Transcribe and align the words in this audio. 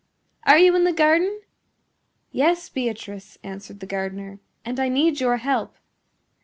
"Are 0.47 0.57
you 0.57 0.75
in 0.75 0.83
the 0.83 0.93
garden?" 0.93 1.41
"Yes, 2.31 2.69
Beatrice," 2.69 3.37
answered 3.43 3.81
the 3.81 3.85
gardener, 3.85 4.39
"and 4.65 4.79
I 4.79 4.89
need 4.89 5.19
your 5.21 5.37
help." 5.37 5.75